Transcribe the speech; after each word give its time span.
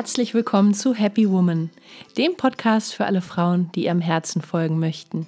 Herzlich 0.00 0.32
willkommen 0.32 0.72
zu 0.72 0.94
Happy 0.94 1.28
Woman, 1.28 1.68
dem 2.16 2.34
Podcast 2.34 2.94
für 2.94 3.04
alle 3.04 3.20
Frauen, 3.20 3.70
die 3.74 3.84
ihrem 3.84 4.00
Herzen 4.00 4.40
folgen 4.40 4.78
möchten. 4.78 5.26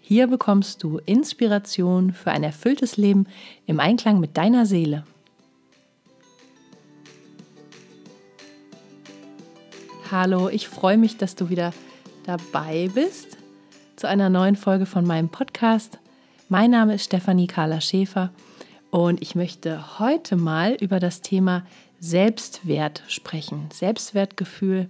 Hier 0.00 0.26
bekommst 0.26 0.82
du 0.82 1.00
Inspiration 1.04 2.14
für 2.14 2.30
ein 2.30 2.42
erfülltes 2.42 2.96
Leben 2.96 3.26
im 3.66 3.80
Einklang 3.80 4.20
mit 4.20 4.38
deiner 4.38 4.64
Seele. 4.64 5.04
Hallo, 10.10 10.48
ich 10.48 10.66
freue 10.66 10.96
mich, 10.96 11.18
dass 11.18 11.34
du 11.34 11.50
wieder 11.50 11.74
dabei 12.24 12.88
bist 12.94 13.36
zu 13.96 14.08
einer 14.08 14.30
neuen 14.30 14.56
Folge 14.56 14.86
von 14.86 15.06
meinem 15.06 15.28
Podcast. 15.28 15.98
Mein 16.48 16.70
Name 16.70 16.94
ist 16.94 17.04
Stefanie 17.04 17.48
Carla 17.48 17.82
Schäfer 17.82 18.30
und 18.94 19.20
ich 19.22 19.34
möchte 19.34 19.98
heute 19.98 20.36
mal 20.36 20.74
über 20.74 21.00
das 21.00 21.20
Thema 21.20 21.66
Selbstwert 21.98 23.02
sprechen. 23.08 23.68
Selbstwertgefühl 23.72 24.88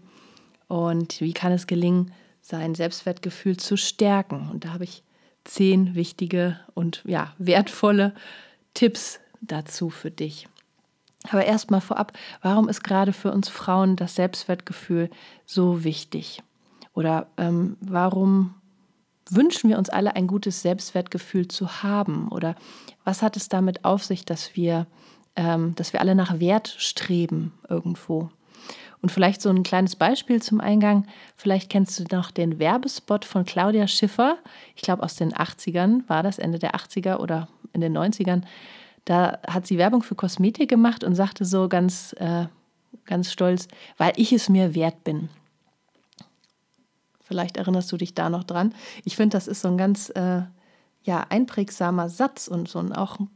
und 0.69 1.23
wie 1.23 1.33
kann 1.33 1.53
es 1.53 1.67
gelingen, 1.67 2.13
sein 2.43 2.75
Selbstwertgefühl 2.75 3.57
zu 3.57 3.79
stärken. 3.79 4.51
Und 4.51 4.67
da 4.67 4.75
habe 4.75 4.85
ich 4.85 5.03
zehn 5.45 5.95
wichtige 5.95 6.61
und 6.75 7.03
ja, 7.07 7.33
wertvolle 7.39 8.15
Tipps 8.75 9.21
dazu 9.41 9.89
für 9.89 10.11
dich. 10.11 10.49
Aber 11.31 11.47
erstmal 11.47 11.81
vorab, 11.81 12.13
warum 12.43 12.69
ist 12.69 12.85
gerade 12.85 13.15
für 13.15 13.33
uns 13.33 13.49
Frauen 13.49 13.97
das 13.97 14.17
Selbstwertgefühl 14.17 15.09
so 15.47 15.83
wichtig? 15.83 16.43
Oder 16.93 17.29
ähm, 17.39 17.79
warum 17.81 18.55
wünschen 19.31 19.71
wir 19.71 19.79
uns 19.79 19.89
alle 19.89 20.17
ein 20.17 20.27
gutes 20.27 20.63
Selbstwertgefühl 20.63 21.49
zu 21.49 21.83
haben? 21.83 22.29
Oder 22.29 22.57
was 23.05 23.23
hat 23.23 23.37
es 23.37 23.49
damit 23.49 23.85
auf 23.85 24.05
sich, 24.05 24.25
dass 24.25 24.57
wir 24.57 24.87
ähm, 25.37 25.75
dass 25.75 25.93
wir 25.93 26.01
alle 26.01 26.15
nach 26.15 26.39
Wert 26.41 26.75
streben 26.79 27.53
irgendwo. 27.69 28.31
Und 29.03 29.13
vielleicht 29.13 29.43
so 29.43 29.51
ein 29.51 29.63
kleines 29.63 29.97
Beispiel 29.97 30.41
zum 30.41 30.61
Eingang. 30.61 31.07
Vielleicht 31.37 31.69
kennst 31.69 31.99
du 31.99 32.17
noch 32.17 32.31
den 32.31 32.59
Werbespot 32.59 33.25
von 33.25 33.45
Claudia 33.45 33.87
Schiffer. 33.87 34.39
Ich 34.77 34.83
glaube, 34.83 35.03
aus 35.03 35.17
den 35.17 35.33
80ern 35.33 36.09
war 36.09 36.23
das, 36.23 36.39
Ende 36.39 36.59
der 36.59 36.75
80er 36.75 37.19
oder 37.19 37.49
in 37.75 37.83
den 37.83 37.97
90ern. 37.97 38.43
Da 39.05 39.39
hat 39.47 39.67
sie 39.67 39.77
Werbung 39.77 40.03
für 40.03 40.15
Kosmetik 40.15 40.71
gemacht 40.71 41.05
und 41.05 41.15
sagte 41.15 41.45
so 41.45 41.69
ganz, 41.69 42.15
äh, 42.19 42.47
ganz 43.05 43.31
stolz, 43.31 43.69
weil 43.99 44.15
ich 44.17 44.33
es 44.33 44.49
mir 44.49 44.75
wert 44.75 45.05
bin. 45.05 45.29
Vielleicht 47.25 47.57
erinnerst 47.57 47.91
du 47.91 47.97
dich 47.97 48.15
da 48.15 48.31
noch 48.31 48.45
dran. 48.45 48.75
Ich 49.05 49.17
finde, 49.17 49.37
das 49.37 49.49
ist 49.49 49.63
so 49.63 49.69
ein 49.69 49.79
ganz 49.79 50.11
äh, 50.11 50.43
ja, 51.03 51.27
einprägsamer 51.29 52.09
Satz 52.09 52.49
und 52.49 52.69
so 52.69 52.79
ein, 52.79 52.93
auch 52.93 53.19
ein 53.19 53.29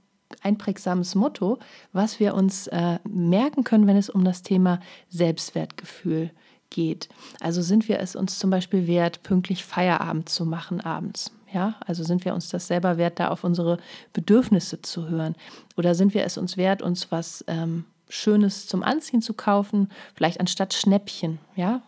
einprägsames 0.43 1.15
Motto, 1.15 1.59
was 1.93 2.21
wir 2.21 2.35
uns 2.35 2.67
äh, 2.69 2.99
merken 3.09 3.65
können, 3.65 3.87
wenn 3.87 3.97
es 3.97 4.11
um 4.11 4.25
das 4.25 4.43
Thema 4.43 4.81
Selbstwertgefühl 5.09 6.31
geht. 6.71 7.09
Also 7.41 7.63
sind 7.63 7.89
wir 7.89 7.99
es 8.01 8.15
uns 8.15 8.39
zum 8.39 8.51
Beispiel 8.51 8.87
wert, 8.87 9.23
pünktlich 9.23 9.65
Feierabend 9.65 10.29
zu 10.29 10.45
machen 10.45 10.81
abends. 10.81 11.33
Ja, 11.53 11.77
also 11.87 12.05
sind 12.05 12.27
wir 12.27 12.35
uns 12.35 12.51
das 12.51 12.67
selber 12.67 12.99
wert, 12.99 13.19
da 13.19 13.29
auf 13.29 13.43
unsere 13.43 13.79
Bedürfnisse 14.13 14.83
zu 14.83 15.09
hören? 15.09 15.35
Oder 15.79 15.95
sind 15.95 16.13
wir 16.13 16.25
es 16.25 16.37
uns 16.37 16.59
wert, 16.59 16.83
uns 16.83 17.11
was 17.11 17.43
ähm, 17.47 17.87
Schönes 18.09 18.67
zum 18.67 18.83
Anziehen 18.83 19.23
zu 19.23 19.35
kaufen, 19.35 19.89
vielleicht 20.15 20.41
anstatt 20.41 20.75
Schnäppchen? 20.75 21.39
Ja, 21.57 21.83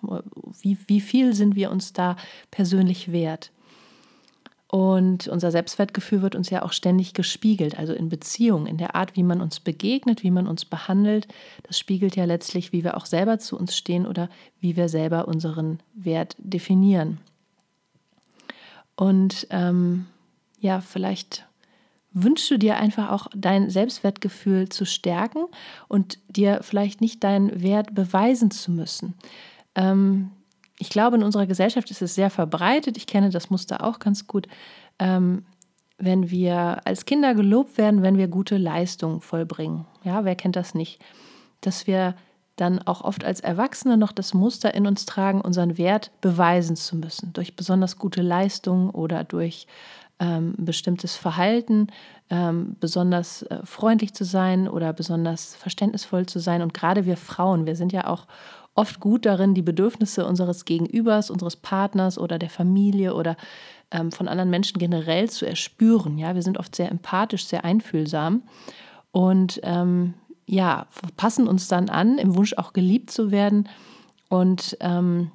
wie, 0.61 0.77
wie 0.87 1.01
viel 1.01 1.35
sind 1.35 1.55
wir 1.57 1.71
uns 1.71 1.93
da 1.93 2.17
persönlich 2.51 3.13
wert? 3.13 3.51
Und 4.71 5.27
unser 5.27 5.51
Selbstwertgefühl 5.51 6.23
wird 6.23 6.37
uns 6.37 6.49
ja 6.49 6.63
auch 6.63 6.73
ständig 6.73 7.13
gespiegelt, 7.13 7.77
also 7.77 7.93
in 7.93 8.09
Beziehungen, 8.09 8.67
in 8.67 8.79
der 8.79 8.95
Art, 8.95 9.17
wie 9.17 9.25
man 9.25 9.41
uns 9.41 9.59
begegnet, 9.59 10.23
wie 10.23 10.31
man 10.31 10.47
uns 10.47 10.65
behandelt. 10.65 11.27
Das 11.65 11.77
spiegelt 11.77 12.15
ja 12.15 12.25
letztlich, 12.25 12.73
wie 12.73 12.85
wir 12.85 12.97
auch 12.97 13.07
selber 13.07 13.41
zu 13.41 13.59
uns 13.59 13.77
stehen 13.77 14.07
oder 14.07 14.29
wie 14.61 14.77
wir 14.77 14.89
selber 14.89 15.27
unseren 15.27 15.81
Wert 15.95 16.37
definieren. 16.39 17.19
Und 18.95 19.49
ähm, 19.51 20.07
ja, 20.61 20.81
vielleicht 20.81 21.49
wünschst 22.13 22.51
du 22.51 22.59
dir 22.59 22.77
einfach 22.77 23.11
auch 23.11 23.29
dein 23.35 23.71
Selbstwertgefühl 23.71 24.69
zu 24.69 24.85
stärken 24.85 25.47
und 25.89 26.19
dir 26.29 26.61
vielleicht 26.63 27.01
nicht 27.01 27.23
deinen 27.23 27.63
Wert 27.63 27.95
beweisen 27.95 28.51
zu 28.51 28.73
müssen. 28.73 29.15
Ähm, 29.75 30.31
ich 30.79 30.89
glaube, 30.89 31.17
in 31.17 31.23
unserer 31.23 31.47
Gesellschaft 31.47 31.91
ist 31.91 32.03
es 32.03 32.15
sehr 32.15 32.31
verbreitet. 32.31 32.97
Ich 32.97 33.07
kenne 33.07 33.31
das 33.31 33.51
Muster 33.51 33.85
auch 33.85 33.99
ganz 33.99 34.27
gut. 34.27 34.49
Ähm, 34.99 35.45
wenn 35.99 36.31
wir 36.31 36.81
als 36.87 37.05
Kinder 37.05 37.35
gelobt 37.35 37.77
werden, 37.77 38.03
wenn 38.03 38.17
wir 38.17 38.29
gute 38.29 38.57
Leistungen 38.57 39.21
vollbringen. 39.21 39.87
Ja, 40.03 40.25
wer 40.25 40.35
kennt 40.35 40.57
das 40.57 40.75
nicht? 40.75 40.99
Dass 41.61 41.87
wir 41.87 42.15
dann 42.57 42.81
auch 42.81 43.03
oft 43.03 43.25
als 43.25 43.41
Erwachsene 43.41 43.97
noch 43.97 44.13
das 44.13 44.35
Muster 44.35 44.75
in 44.75 44.87
uns 44.87 45.07
tragen, 45.07 45.41
unseren 45.41 45.79
Wert 45.79 46.11
beweisen 46.21 46.77
zu 46.77 46.97
müssen, 46.97 47.33
durch 47.33 47.57
besonders 47.57 47.99
gute 47.99 48.23
Leistungen 48.23 48.91
oder 48.91 49.25
durch 49.25 49.67
ähm, 50.21 50.55
bestimmtes 50.59 51.17
Verhalten, 51.17 51.89
ähm, 52.29 52.77
besonders 52.79 53.43
äh, 53.43 53.61
freundlich 53.65 54.15
zu 54.15 54.25
sein 54.25 54.69
oder 54.69 54.93
besonders 54.93 55.57
verständnisvoll 55.57 56.27
zu 56.27 56.39
sein. 56.39 56.63
Und 56.63 56.75
gerade 56.75 57.07
wir 57.07 57.17
Frauen, 57.17 57.67
wir 57.67 57.75
sind 57.75 57.93
ja 57.93 58.07
auch 58.07 58.27
oft 58.75 59.01
gut 59.01 59.27
darin, 59.27 59.55
die 59.55 59.63
Bedürfnisse 59.63 60.27
unseres 60.27 60.65
Gegenübers, 60.65 61.31
unseres 61.31 61.57
Partners 61.57 62.19
oder 62.19 62.39
der 62.39 62.51
Familie 62.51 63.15
oder 63.15 63.37
ähm, 63.91 64.13
von 64.13 64.29
anderen 64.29 64.51
Menschen 64.51 64.79
generell 64.79 65.29
zu 65.29 65.47
erspüren. 65.47 66.19
Ja, 66.19 66.35
wir 66.35 66.43
sind 66.43 66.59
oft 66.59 66.77
sehr 66.77 66.91
empathisch, 66.91 67.47
sehr 67.47 67.65
einfühlsam 67.65 68.43
und 69.11 69.61
ähm, 69.65 70.15
ja, 70.47 70.87
passen 71.17 71.47
uns 71.49 71.69
dann 71.69 71.89
an, 71.89 72.19
im 72.19 72.37
Wunsch 72.37 72.55
auch 72.55 72.73
geliebt 72.73 73.11
zu 73.11 73.31
werden 73.31 73.69
und 74.29 74.77
ähm, 74.81 75.31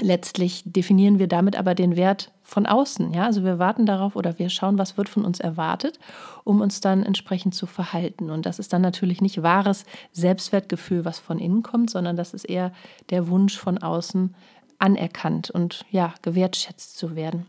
letztlich 0.00 0.62
definieren 0.64 1.18
wir 1.18 1.28
damit 1.28 1.56
aber 1.56 1.74
den 1.74 1.96
Wert 1.96 2.30
von 2.52 2.66
außen. 2.66 3.12
Ja? 3.14 3.24
Also 3.24 3.44
wir 3.44 3.58
warten 3.58 3.86
darauf 3.86 4.14
oder 4.14 4.38
wir 4.38 4.50
schauen, 4.50 4.76
was 4.76 4.98
wird 4.98 5.08
von 5.08 5.24
uns 5.24 5.40
erwartet, 5.40 5.98
um 6.44 6.60
uns 6.60 6.82
dann 6.82 7.02
entsprechend 7.02 7.54
zu 7.54 7.66
verhalten. 7.66 8.30
Und 8.30 8.44
das 8.44 8.58
ist 8.58 8.74
dann 8.74 8.82
natürlich 8.82 9.22
nicht 9.22 9.42
wahres 9.42 9.84
Selbstwertgefühl, 10.12 11.06
was 11.06 11.18
von 11.18 11.38
innen 11.38 11.62
kommt, 11.62 11.88
sondern 11.88 12.14
das 12.14 12.34
ist 12.34 12.44
eher 12.44 12.72
der 13.08 13.28
Wunsch 13.28 13.58
von 13.58 13.78
außen 13.78 14.34
anerkannt 14.78 15.50
und 15.50 15.86
ja, 15.90 16.12
gewertschätzt 16.20 16.98
zu 16.98 17.16
werden. 17.16 17.46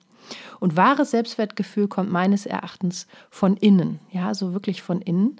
Und 0.61 0.77
wahres 0.77 1.11
Selbstwertgefühl 1.11 1.89
kommt 1.89 2.09
meines 2.09 2.45
Erachtens 2.45 3.07
von 3.29 3.57
innen, 3.57 3.99
ja, 4.09 4.27
also 4.27 4.53
wirklich 4.53 4.81
von 4.81 5.01
innen. 5.01 5.35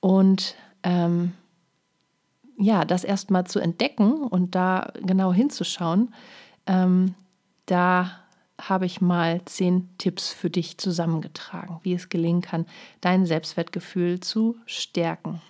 Und 0.00 0.54
ähm, 0.82 1.32
ja, 2.58 2.84
das 2.84 3.04
erstmal 3.04 3.46
zu 3.46 3.58
entdecken 3.58 4.12
und 4.22 4.54
da 4.54 4.92
genau 5.00 5.32
hinzuschauen, 5.32 6.12
ähm, 6.66 7.14
da 7.64 8.10
habe 8.60 8.86
ich 8.86 9.00
mal 9.00 9.40
zehn 9.44 9.88
Tipps 9.98 10.32
für 10.32 10.50
dich 10.50 10.78
zusammengetragen, 10.78 11.78
wie 11.82 11.94
es 11.94 12.08
gelingen 12.08 12.42
kann, 12.42 12.66
dein 13.00 13.24
Selbstwertgefühl 13.24 14.20
zu 14.20 14.56
stärken. 14.66 15.40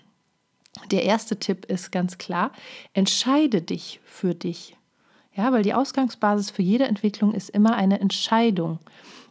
Der 0.90 1.04
erste 1.04 1.38
Tipp 1.38 1.64
ist 1.66 1.90
ganz 1.90 2.18
klar, 2.18 2.52
entscheide 2.92 3.62
dich 3.62 4.00
für 4.04 4.34
dich. 4.34 4.76
Ja, 5.34 5.52
weil 5.52 5.62
die 5.62 5.74
Ausgangsbasis 5.74 6.50
für 6.50 6.62
jede 6.62 6.86
Entwicklung 6.86 7.32
ist 7.32 7.50
immer 7.50 7.76
eine 7.76 8.00
Entscheidung. 8.00 8.78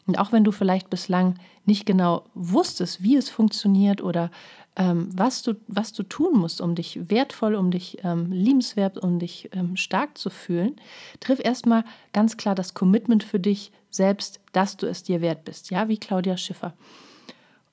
Und 0.08 0.18
auch 0.18 0.32
wenn 0.32 0.44
du 0.44 0.52
vielleicht 0.52 0.90
bislang 0.90 1.36
nicht 1.66 1.86
genau 1.86 2.24
wusstest, 2.34 3.04
wie 3.04 3.18
es 3.18 3.30
funktioniert 3.30 4.02
oder 4.02 4.32
ähm, 4.78 5.10
was, 5.14 5.44
du, 5.44 5.56
was 5.68 5.92
du 5.92 6.04
tun 6.04 6.40
musst, 6.40 6.62
um 6.62 6.76
dich 6.76 7.10
wertvoll, 7.10 7.56
um 7.56 7.72
dich 7.72 7.98
ähm, 8.04 8.32
liebenswert, 8.32 8.98
um 8.98 9.20
dich 9.20 9.50
ähm, 9.54 9.76
stark 9.76 10.18
zu 10.18 10.30
fühlen, 10.30 10.78
triff 11.20 11.40
erstmal 11.44 11.84
ganz 12.14 12.38
klar 12.38 12.56
das 12.56 12.74
Commitment 12.74 13.24
für 13.24 13.40
dich 13.40 13.72
selbst, 13.90 14.40
dass 14.54 14.78
du 14.78 14.88
es 14.88 15.04
dir 15.04 15.22
wert 15.22 15.44
bist. 15.44 15.72
Ja, 15.72 15.90
wie 15.90 15.98
Claudia 15.98 16.38
Schiffer. 16.38 16.74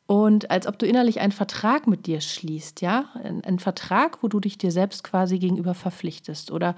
Und 0.07 0.51
als 0.51 0.67
ob 0.67 0.79
du 0.79 0.87
innerlich 0.87 1.21
einen 1.21 1.33
Vertrag 1.33 1.87
mit 1.87 2.07
dir 2.07 2.21
schließt, 2.21 2.83
ja, 2.83 3.07
ein, 3.23 3.43
ein 3.45 3.59
Vertrag, 3.59 4.23
wo 4.23 4.29
du 4.29 4.39
dich 4.39 4.59
dir 4.59 4.71
selbst 4.71 5.03
quasi 5.03 5.39
gegenüber 5.39 5.75
verpflichtest 5.75 6.51
oder 6.51 6.75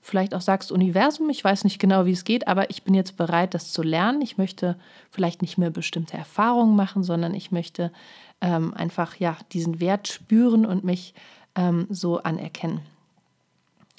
vielleicht 0.00 0.34
auch 0.34 0.40
sagst, 0.40 0.72
Universum, 0.72 1.28
ich 1.30 1.44
weiß 1.44 1.64
nicht 1.64 1.78
genau, 1.78 2.06
wie 2.06 2.12
es 2.12 2.24
geht, 2.24 2.48
aber 2.48 2.70
ich 2.70 2.82
bin 2.82 2.94
jetzt 2.94 3.16
bereit, 3.16 3.54
das 3.54 3.72
zu 3.72 3.82
lernen. 3.82 4.22
Ich 4.22 4.38
möchte 4.38 4.76
vielleicht 5.10 5.42
nicht 5.42 5.58
mehr 5.58 5.70
bestimmte 5.70 6.16
Erfahrungen 6.16 6.74
machen, 6.74 7.02
sondern 7.02 7.34
ich 7.34 7.52
möchte 7.52 7.92
ähm, 8.40 8.72
einfach 8.74 9.16
ja 9.16 9.36
diesen 9.52 9.80
Wert 9.80 10.08
spüren 10.08 10.64
und 10.64 10.84
mich 10.84 11.14
ähm, 11.54 11.86
so 11.90 12.22
anerkennen. 12.22 12.80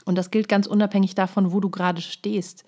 Und 0.06 0.16
das 0.18 0.32
gilt 0.32 0.48
ganz 0.48 0.66
unabhängig 0.66 1.14
davon, 1.14 1.52
wo 1.52 1.60
du 1.60 1.70
gerade 1.70 2.02
stehst. 2.02 2.66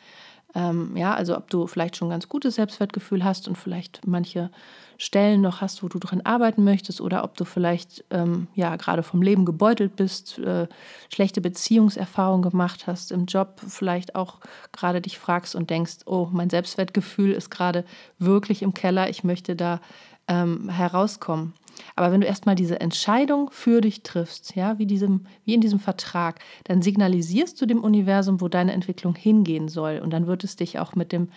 Ähm, 0.55 0.95
ja, 0.95 1.13
also 1.15 1.35
ob 1.35 1.49
du 1.49 1.67
vielleicht 1.67 1.95
schon 1.97 2.09
ganz 2.09 2.29
gutes 2.29 2.55
Selbstwertgefühl 2.55 3.23
hast 3.23 3.47
und 3.47 3.57
vielleicht 3.57 4.05
manche 4.05 4.51
Stellen 4.97 5.41
noch 5.41 5.61
hast, 5.61 5.83
wo 5.83 5.87
du 5.87 5.99
dran 5.99 6.21
arbeiten 6.21 6.63
möchtest, 6.63 7.01
oder 7.01 7.23
ob 7.23 7.35
du 7.35 7.45
vielleicht 7.45 8.05
ähm, 8.11 8.47
ja 8.53 8.75
gerade 8.75 9.03
vom 9.03 9.21
Leben 9.21 9.45
gebeutelt 9.45 9.95
bist, 9.95 10.37
äh, 10.39 10.67
schlechte 11.11 11.41
Beziehungserfahrungen 11.41 12.49
gemacht 12.49 12.85
hast, 12.87 13.11
im 13.11 13.25
Job 13.25 13.59
vielleicht 13.67 14.15
auch 14.15 14.39
gerade 14.71 15.01
dich 15.01 15.17
fragst 15.17 15.55
und 15.55 15.69
denkst, 15.69 15.99
oh, 16.05 16.29
mein 16.31 16.49
Selbstwertgefühl 16.49 17.31
ist 17.31 17.49
gerade 17.49 17.83
wirklich 18.19 18.61
im 18.61 18.73
Keller, 18.73 19.09
ich 19.09 19.23
möchte 19.23 19.55
da 19.55 19.81
ähm, 20.27 20.69
herauskommen. 20.69 21.53
Aber 21.95 22.11
wenn 22.11 22.21
du 22.21 22.27
erstmal 22.27 22.55
diese 22.55 22.79
Entscheidung 22.79 23.49
für 23.51 23.81
dich 23.81 24.03
triffst, 24.03 24.55
ja, 24.55 24.77
wie, 24.79 24.85
diesem, 24.85 25.25
wie 25.45 25.53
in 25.53 25.61
diesem 25.61 25.79
Vertrag, 25.79 26.39
dann 26.65 26.81
signalisierst 26.81 27.59
du 27.61 27.65
dem 27.65 27.83
Universum, 27.83 28.41
wo 28.41 28.47
deine 28.47 28.73
Entwicklung 28.73 29.15
hingehen 29.15 29.67
soll. 29.67 29.99
Und 29.99 30.11
dann 30.11 30.27
wird 30.27 30.43
es 30.43 30.55
dich 30.55 30.79
auch 30.79 30.95
mit 30.95 31.11
dem 31.11 31.29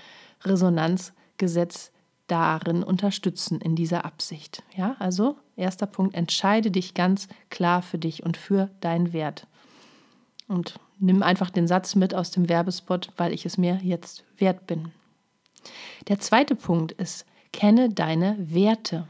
Resonanzgesetz 0.44 1.92
darin 2.26 2.82
unterstützen, 2.82 3.60
in 3.60 3.76
dieser 3.76 4.04
Absicht. 4.04 4.62
Ja, 4.76 4.96
also 4.98 5.36
erster 5.56 5.86
Punkt, 5.86 6.14
entscheide 6.14 6.70
dich 6.70 6.94
ganz 6.94 7.28
klar 7.50 7.82
für 7.82 7.98
dich 7.98 8.24
und 8.24 8.36
für 8.36 8.70
deinen 8.80 9.12
Wert. 9.12 9.46
Und 10.48 10.78
nimm 10.98 11.22
einfach 11.22 11.50
den 11.50 11.66
Satz 11.66 11.94
mit 11.94 12.14
aus 12.14 12.30
dem 12.30 12.48
Werbespot, 12.48 13.10
weil 13.16 13.32
ich 13.32 13.46
es 13.46 13.58
mir 13.58 13.80
jetzt 13.82 14.24
wert 14.38 14.66
bin. 14.66 14.92
Der 16.08 16.18
zweite 16.18 16.54
Punkt 16.54 16.92
ist, 16.92 17.26
kenne 17.52 17.88
deine 17.88 18.36
Werte. 18.38 19.08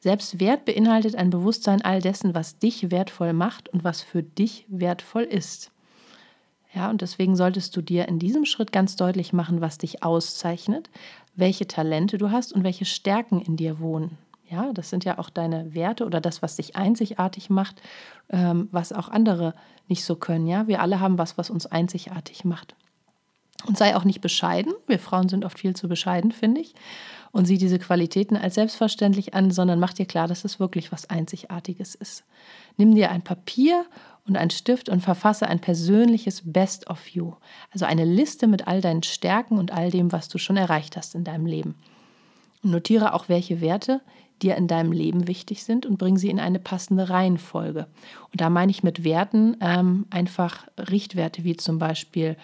Selbstwert 0.00 0.64
beinhaltet 0.64 1.16
ein 1.16 1.30
Bewusstsein 1.30 1.82
all 1.82 2.00
dessen, 2.00 2.34
was 2.34 2.58
dich 2.58 2.90
wertvoll 2.90 3.32
macht 3.32 3.68
und 3.68 3.84
was 3.84 4.00
für 4.02 4.22
dich 4.22 4.66
wertvoll 4.68 5.22
ist. 5.22 5.70
Ja, 6.74 6.90
und 6.90 7.02
deswegen 7.02 7.36
solltest 7.36 7.76
du 7.76 7.82
dir 7.82 8.08
in 8.08 8.18
diesem 8.18 8.44
Schritt 8.44 8.72
ganz 8.72 8.96
deutlich 8.96 9.32
machen, 9.32 9.60
was 9.60 9.78
dich 9.78 10.02
auszeichnet, 10.02 10.90
welche 11.36 11.68
Talente 11.68 12.18
du 12.18 12.30
hast 12.30 12.52
und 12.52 12.64
welche 12.64 12.84
Stärken 12.84 13.40
in 13.40 13.56
dir 13.56 13.78
wohnen. 13.78 14.18
Ja, 14.50 14.72
das 14.72 14.90
sind 14.90 15.04
ja 15.04 15.18
auch 15.18 15.30
deine 15.30 15.74
Werte 15.74 16.04
oder 16.04 16.20
das, 16.20 16.42
was 16.42 16.56
dich 16.56 16.76
einzigartig 16.76 17.48
macht, 17.48 17.80
ähm, 18.28 18.68
was 18.72 18.92
auch 18.92 19.08
andere 19.08 19.54
nicht 19.88 20.04
so 20.04 20.16
können. 20.16 20.46
Ja, 20.46 20.66
wir 20.66 20.80
alle 20.80 21.00
haben 21.00 21.18
was, 21.18 21.38
was 21.38 21.50
uns 21.50 21.66
einzigartig 21.66 22.44
macht. 22.44 22.74
Und 23.66 23.78
sei 23.78 23.96
auch 23.96 24.04
nicht 24.04 24.20
bescheiden. 24.20 24.74
Wir 24.86 24.98
Frauen 24.98 25.28
sind 25.28 25.44
oft 25.44 25.58
viel 25.58 25.74
zu 25.74 25.88
bescheiden, 25.88 26.32
finde 26.32 26.60
ich. 26.60 26.74
Und 27.34 27.46
sieh 27.46 27.58
diese 27.58 27.80
Qualitäten 27.80 28.36
als 28.36 28.54
selbstverständlich 28.54 29.34
an, 29.34 29.50
sondern 29.50 29.80
mach 29.80 29.92
dir 29.92 30.06
klar, 30.06 30.28
dass 30.28 30.44
es 30.44 30.60
wirklich 30.60 30.92
was 30.92 31.10
Einzigartiges 31.10 31.96
ist. 31.96 32.22
Nimm 32.76 32.94
dir 32.94 33.10
ein 33.10 33.22
Papier 33.22 33.86
und 34.24 34.36
einen 34.36 34.50
Stift 34.50 34.88
und 34.88 35.00
verfasse 35.00 35.48
ein 35.48 35.58
persönliches 35.58 36.42
Best 36.44 36.88
of 36.88 37.08
You. 37.08 37.32
Also 37.72 37.86
eine 37.86 38.04
Liste 38.04 38.46
mit 38.46 38.68
all 38.68 38.80
deinen 38.80 39.02
Stärken 39.02 39.58
und 39.58 39.72
all 39.72 39.90
dem, 39.90 40.12
was 40.12 40.28
du 40.28 40.38
schon 40.38 40.56
erreicht 40.56 40.96
hast 40.96 41.16
in 41.16 41.24
deinem 41.24 41.46
Leben. 41.46 41.74
Und 42.62 42.70
notiere 42.70 43.14
auch, 43.14 43.28
welche 43.28 43.60
Werte 43.60 44.00
dir 44.40 44.54
in 44.54 44.68
deinem 44.68 44.92
Leben 44.92 45.26
wichtig 45.26 45.64
sind 45.64 45.86
und 45.86 45.98
bring 45.98 46.16
sie 46.18 46.30
in 46.30 46.38
eine 46.38 46.60
passende 46.60 47.10
Reihenfolge. 47.10 47.88
Und 48.30 48.40
da 48.40 48.48
meine 48.48 48.70
ich 48.70 48.84
mit 48.84 49.02
Werten 49.02 49.56
ähm, 49.60 50.06
einfach 50.10 50.68
Richtwerte 50.78 51.42
wie 51.42 51.56
zum 51.56 51.80
Beispiel 51.80 52.36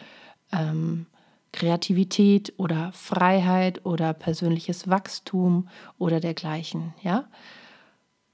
ähm, 0.50 1.06
Kreativität 1.52 2.52
oder 2.56 2.92
Freiheit 2.92 3.84
oder 3.84 4.12
persönliches 4.12 4.88
Wachstum 4.88 5.68
oder 5.98 6.20
dergleichen. 6.20 6.94
Ja? 7.02 7.24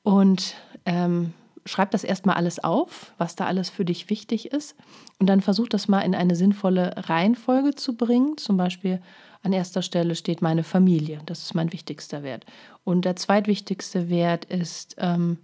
Und 0.03 0.55
ähm, 0.85 1.33
schreib 1.65 1.91
das 1.91 2.05
erstmal 2.05 2.37
alles 2.37 2.63
auf, 2.63 3.13
was 3.19 3.37
da 3.37 3.47
alles 3.47 3.71
für 3.71 3.85
dich 3.85 4.11
wichtig 4.11 4.53
ist. 4.53 4.77
Und 5.19 5.27
dann 5.27 5.41
versuch 5.41 5.69
das 5.69 5.89
mal 5.89 6.01
in 6.01 6.15
eine 6.15 6.37
sinnvolle 6.37 7.09
Reihenfolge 7.09 7.75
zu 7.75 7.97
bringen. 7.97 8.37
Zum 8.37 8.57
Beispiel 8.57 9.01
an 9.43 9.53
erster 9.53 9.83
Stelle 9.83 10.15
steht 10.15 10.43
meine 10.43 10.65
Familie. 10.65 11.21
Das 11.27 11.43
ist 11.43 11.55
mein 11.55 11.73
wichtigster 11.73 12.23
Wert. 12.23 12.45
Und 12.85 13.05
der 13.05 13.17
zweitwichtigste 13.17 14.09
Wert 14.09 14.45
ist 14.45 14.97
ähm, 14.99 15.39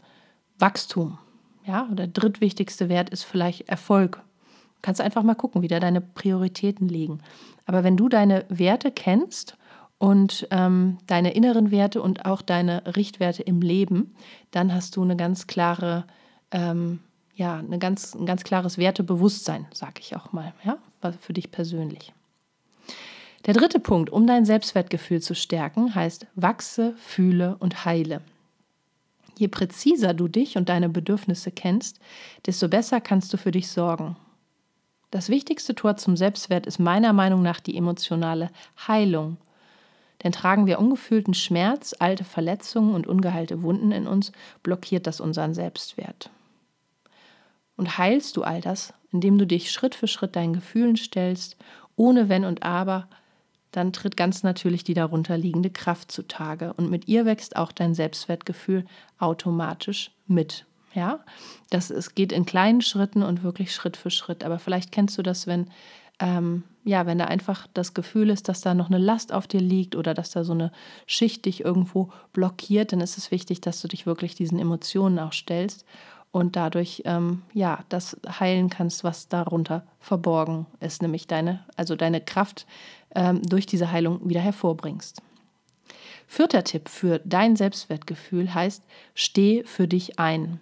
Wachstum. 0.58 1.18
Ja, 1.64 1.88
der 1.92 2.08
drittwichtigste 2.08 2.88
Wert 2.88 3.10
ist 3.10 3.22
vielleicht 3.22 3.68
Erfolg 3.68 4.22
Kannst 4.82 5.00
einfach 5.00 5.22
mal 5.22 5.34
gucken, 5.34 5.62
wie 5.62 5.68
da 5.68 5.80
deine 5.80 6.00
Prioritäten 6.00 6.88
liegen. 6.88 7.20
Aber 7.66 7.84
wenn 7.84 7.96
du 7.96 8.08
deine 8.08 8.44
Werte 8.48 8.90
kennst 8.90 9.56
und 9.98 10.48
ähm, 10.50 10.98
deine 11.06 11.32
inneren 11.34 11.70
Werte 11.70 12.02
und 12.02 12.24
auch 12.24 12.42
deine 12.42 12.82
Richtwerte 12.96 13.42
im 13.42 13.62
Leben, 13.62 14.14
dann 14.50 14.74
hast 14.74 14.96
du 14.96 15.02
eine 15.02 15.16
ganz 15.16 15.46
klare, 15.46 16.04
ähm, 16.50 16.98
ja, 17.36 17.58
eine 17.58 17.78
ganz, 17.78 18.14
ein 18.14 18.26
ganz 18.26 18.42
klares 18.42 18.78
Wertebewusstsein, 18.78 19.66
sage 19.72 20.00
ich 20.00 20.16
auch 20.16 20.32
mal, 20.32 20.52
ja, 20.64 20.78
für 21.20 21.32
dich 21.32 21.52
persönlich. 21.52 22.12
Der 23.46 23.54
dritte 23.54 23.80
Punkt, 23.80 24.10
um 24.10 24.26
dein 24.26 24.44
Selbstwertgefühl 24.44 25.20
zu 25.20 25.34
stärken, 25.34 25.94
heißt 25.94 26.26
wachse, 26.34 26.94
fühle 26.96 27.56
und 27.58 27.84
heile. 27.84 28.20
Je 29.36 29.48
präziser 29.48 30.14
du 30.14 30.28
dich 30.28 30.56
und 30.56 30.68
deine 30.68 30.88
Bedürfnisse 30.88 31.50
kennst, 31.50 31.98
desto 32.46 32.68
besser 32.68 33.00
kannst 33.00 33.32
du 33.32 33.36
für 33.36 33.50
dich 33.50 33.68
sorgen. 33.68 34.16
Das 35.12 35.28
wichtigste 35.28 35.74
Tor 35.74 35.98
zum 35.98 36.16
Selbstwert 36.16 36.66
ist 36.66 36.78
meiner 36.78 37.12
Meinung 37.12 37.42
nach 37.42 37.60
die 37.60 37.76
emotionale 37.76 38.50
Heilung. 38.88 39.36
Denn 40.24 40.32
tragen 40.32 40.64
wir 40.64 40.78
ungefühlten 40.78 41.34
Schmerz, 41.34 41.94
alte 41.98 42.24
Verletzungen 42.24 42.94
und 42.94 43.06
ungeheilte 43.06 43.62
Wunden 43.62 43.92
in 43.92 44.06
uns, 44.06 44.32
blockiert 44.62 45.06
das 45.06 45.20
unseren 45.20 45.52
Selbstwert. 45.52 46.30
Und 47.76 47.98
heilst 47.98 48.38
du 48.38 48.42
all 48.42 48.62
das, 48.62 48.94
indem 49.12 49.36
du 49.36 49.46
dich 49.46 49.70
Schritt 49.70 49.94
für 49.94 50.06
Schritt 50.06 50.34
deinen 50.34 50.54
Gefühlen 50.54 50.96
stellst, 50.96 51.58
ohne 51.94 52.30
Wenn 52.30 52.46
und 52.46 52.62
Aber, 52.62 53.06
dann 53.70 53.92
tritt 53.92 54.16
ganz 54.16 54.42
natürlich 54.42 54.82
die 54.82 54.94
darunter 54.94 55.36
liegende 55.36 55.70
Kraft 55.70 56.10
zutage 56.10 56.72
und 56.72 56.88
mit 56.88 57.06
ihr 57.06 57.26
wächst 57.26 57.56
auch 57.56 57.70
dein 57.70 57.94
Selbstwertgefühl 57.94 58.86
automatisch 59.18 60.10
mit. 60.26 60.64
Ja, 60.94 61.20
das 61.70 61.90
es 61.90 62.14
geht 62.14 62.32
in 62.32 62.44
kleinen 62.44 62.82
Schritten 62.82 63.22
und 63.22 63.42
wirklich 63.42 63.74
Schritt 63.74 63.96
für 63.96 64.10
Schritt. 64.10 64.44
Aber 64.44 64.58
vielleicht 64.58 64.92
kennst 64.92 65.16
du 65.16 65.22
das, 65.22 65.46
wenn 65.46 65.70
ähm, 66.22 66.62
ja, 66.84 67.06
wenn 67.06 67.18
da 67.18 67.26
einfach 67.26 67.66
das 67.74 67.94
Gefühl 67.94 68.30
ist, 68.30 68.48
dass 68.48 68.60
da 68.60 68.74
noch 68.74 68.88
eine 68.88 68.98
Last 68.98 69.32
auf 69.32 69.46
dir 69.46 69.60
liegt 69.60 69.96
oder 69.96 70.14
dass 70.14 70.30
da 70.30 70.44
so 70.44 70.52
eine 70.52 70.72
Schicht 71.06 71.46
dich 71.46 71.64
irgendwo 71.64 72.10
blockiert, 72.32 72.92
dann 72.92 73.00
ist 73.00 73.18
es 73.18 73.30
wichtig, 73.30 73.60
dass 73.60 73.80
du 73.80 73.88
dich 73.88 74.06
wirklich 74.06 74.34
diesen 74.34 74.58
Emotionen 74.58 75.18
auch 75.18 75.32
stellst 75.32 75.84
und 76.32 76.56
dadurch 76.56 77.02
ähm, 77.04 77.42
ja 77.54 77.80
das 77.88 78.16
heilen 78.28 78.68
kannst, 78.68 79.04
was 79.04 79.28
darunter 79.28 79.84
verborgen 80.00 80.66
ist, 80.80 81.02
nämlich 81.02 81.26
deine, 81.26 81.64
also 81.76 81.94
deine 81.94 82.20
Kraft 82.20 82.66
ähm, 83.14 83.42
durch 83.42 83.66
diese 83.66 83.92
Heilung 83.92 84.28
wieder 84.28 84.40
hervorbringst. 84.40 85.22
Vierter 86.26 86.64
Tipp 86.64 86.88
für 86.88 87.20
dein 87.24 87.56
Selbstwertgefühl 87.56 88.54
heißt, 88.54 88.82
steh 89.14 89.64
für 89.64 89.86
dich 89.86 90.18
ein 90.18 90.60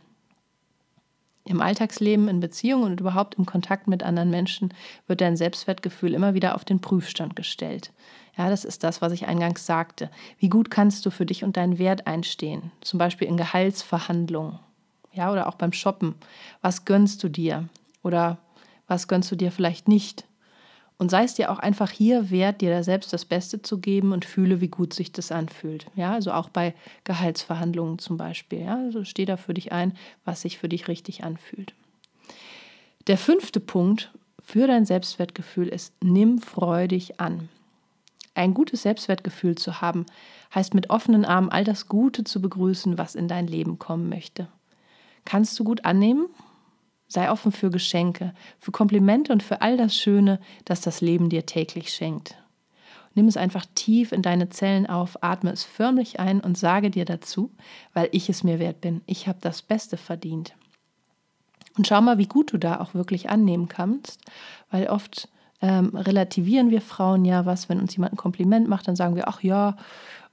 im 1.50 1.60
Alltagsleben, 1.60 2.28
in 2.28 2.40
Beziehungen 2.40 2.84
und 2.84 3.00
überhaupt 3.00 3.34
im 3.34 3.46
Kontakt 3.46 3.88
mit 3.88 4.02
anderen 4.02 4.30
Menschen 4.30 4.72
wird 5.06 5.20
dein 5.20 5.36
Selbstwertgefühl 5.36 6.14
immer 6.14 6.34
wieder 6.34 6.54
auf 6.54 6.64
den 6.64 6.80
Prüfstand 6.80 7.36
gestellt. 7.36 7.92
Ja, 8.36 8.48
das 8.48 8.64
ist 8.64 8.84
das, 8.84 9.02
was 9.02 9.12
ich 9.12 9.26
eingangs 9.26 9.66
sagte. 9.66 10.10
Wie 10.38 10.48
gut 10.48 10.70
kannst 10.70 11.04
du 11.04 11.10
für 11.10 11.26
dich 11.26 11.44
und 11.44 11.56
deinen 11.56 11.78
Wert 11.78 12.06
einstehen? 12.06 12.70
Zum 12.80 12.98
Beispiel 12.98 13.28
in 13.28 13.36
Gehaltsverhandlungen. 13.36 14.58
Ja, 15.12 15.32
oder 15.32 15.48
auch 15.48 15.56
beim 15.56 15.72
Shoppen. 15.72 16.14
Was 16.62 16.84
gönnst 16.84 17.22
du 17.22 17.28
dir? 17.28 17.68
Oder 18.02 18.38
was 18.86 19.08
gönnst 19.08 19.30
du 19.30 19.36
dir 19.36 19.50
vielleicht 19.50 19.88
nicht? 19.88 20.24
Und 21.00 21.10
sei 21.10 21.24
es 21.24 21.32
dir 21.32 21.50
auch 21.50 21.58
einfach 21.58 21.90
hier 21.90 22.30
wert, 22.30 22.60
dir 22.60 22.68
da 22.68 22.82
selbst 22.82 23.10
das 23.14 23.24
Beste 23.24 23.62
zu 23.62 23.78
geben 23.78 24.12
und 24.12 24.26
fühle, 24.26 24.60
wie 24.60 24.68
gut 24.68 24.92
sich 24.92 25.12
das 25.12 25.32
anfühlt. 25.32 25.86
Ja, 25.96 26.12
also 26.12 26.30
auch 26.30 26.50
bei 26.50 26.74
Gehaltsverhandlungen 27.04 27.98
zum 27.98 28.18
Beispiel. 28.18 28.60
Ja, 28.60 28.76
also 28.76 29.04
steh 29.04 29.24
da 29.24 29.38
für 29.38 29.54
dich 29.54 29.72
ein, 29.72 29.94
was 30.26 30.42
sich 30.42 30.58
für 30.58 30.68
dich 30.68 30.88
richtig 30.88 31.24
anfühlt. 31.24 31.72
Der 33.06 33.16
fünfte 33.16 33.60
Punkt 33.60 34.12
für 34.44 34.66
dein 34.66 34.84
Selbstwertgefühl 34.84 35.68
ist, 35.68 35.94
nimm 36.02 36.38
freudig 36.38 37.18
an. 37.18 37.48
Ein 38.34 38.52
gutes 38.52 38.82
Selbstwertgefühl 38.82 39.54
zu 39.54 39.80
haben, 39.80 40.04
heißt 40.54 40.74
mit 40.74 40.90
offenen 40.90 41.24
Armen 41.24 41.48
all 41.48 41.64
das 41.64 41.88
Gute 41.88 42.24
zu 42.24 42.42
begrüßen, 42.42 42.98
was 42.98 43.14
in 43.14 43.26
dein 43.26 43.46
Leben 43.46 43.78
kommen 43.78 44.10
möchte. 44.10 44.48
Kannst 45.24 45.58
du 45.58 45.64
gut 45.64 45.86
annehmen 45.86 46.26
Sei 47.12 47.28
offen 47.28 47.50
für 47.50 47.70
Geschenke, 47.70 48.32
für 48.60 48.70
Komplimente 48.70 49.32
und 49.32 49.42
für 49.42 49.62
all 49.62 49.76
das 49.76 49.96
Schöne, 49.96 50.38
das 50.64 50.80
das 50.80 51.00
Leben 51.00 51.28
dir 51.28 51.44
täglich 51.44 51.92
schenkt. 51.92 52.36
Nimm 53.16 53.26
es 53.26 53.36
einfach 53.36 53.66
tief 53.74 54.12
in 54.12 54.22
deine 54.22 54.48
Zellen 54.48 54.86
auf, 54.86 55.20
atme 55.20 55.50
es 55.50 55.64
förmlich 55.64 56.20
ein 56.20 56.40
und 56.40 56.56
sage 56.56 56.88
dir 56.88 57.04
dazu, 57.04 57.50
weil 57.94 58.08
ich 58.12 58.28
es 58.28 58.44
mir 58.44 58.60
wert 58.60 58.80
bin, 58.80 59.00
ich 59.06 59.26
habe 59.26 59.38
das 59.40 59.62
Beste 59.62 59.96
verdient. 59.96 60.54
Und 61.76 61.88
schau 61.88 62.00
mal, 62.00 62.18
wie 62.18 62.28
gut 62.28 62.52
du 62.52 62.58
da 62.58 62.80
auch 62.80 62.94
wirklich 62.94 63.28
annehmen 63.28 63.66
kannst, 63.66 64.20
weil 64.70 64.86
oft 64.86 65.28
ähm, 65.62 65.96
relativieren 65.96 66.70
wir 66.70 66.80
Frauen 66.80 67.24
ja 67.24 67.44
was, 67.44 67.68
wenn 67.68 67.80
uns 67.80 67.96
jemand 67.96 68.12
ein 68.12 68.18
Kompliment 68.18 68.68
macht, 68.68 68.86
dann 68.86 68.96
sagen 68.96 69.16
wir, 69.16 69.26
ach 69.26 69.42
ja, 69.42 69.76